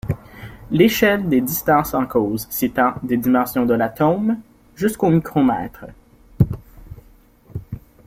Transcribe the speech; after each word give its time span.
L'échelle 0.71 1.29
des 1.29 1.41
distances 1.41 1.93
en 1.93 2.07
cause 2.07 2.47
s'étend 2.49 2.95
des 3.03 3.17
dimensions 3.17 3.67
de 3.67 3.75
l'atome 3.75 4.39
jusqu'au 4.75 5.11
micromètre. 5.11 5.85